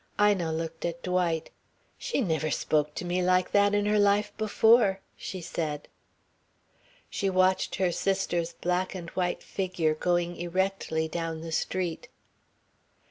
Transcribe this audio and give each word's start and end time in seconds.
Ina 0.19 0.51
looked 0.51 0.83
at 0.83 1.03
Dwight. 1.03 1.51
"She 1.99 2.21
never 2.21 2.49
spoke 2.49 2.95
to 2.95 3.05
me 3.05 3.21
like 3.21 3.51
that 3.51 3.75
in 3.75 3.85
her 3.85 3.99
life 3.99 4.35
before," 4.35 4.99
she 5.15 5.41
said. 5.41 5.87
She 7.07 7.29
watched 7.29 7.75
her 7.75 7.91
sister's 7.91 8.53
black 8.53 8.95
and 8.95 9.11
white 9.11 9.43
figure 9.43 9.93
going 9.93 10.37
erectly 10.37 11.07
down 11.07 11.41
the 11.41 11.51
street. 11.51 12.07